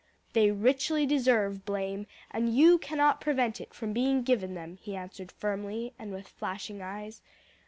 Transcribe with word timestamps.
"They 0.33 0.49
richly 0.49 1.05
deserve 1.05 1.63
blame, 1.63 2.07
and 2.31 2.49
you 2.51 2.79
cannot 2.79 3.21
prevent 3.21 3.61
it 3.61 3.71
from 3.71 3.93
being 3.93 4.23
given 4.23 4.55
them," 4.55 4.79
he 4.81 4.95
answered 4.95 5.31
firmly, 5.31 5.93
and 5.99 6.11
with 6.11 6.27
flashing 6.27 6.81
eyes. 6.81 7.21